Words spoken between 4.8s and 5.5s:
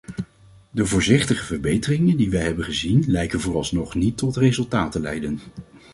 te leiden.